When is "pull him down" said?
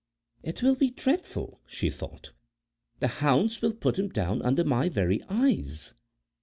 3.75-4.41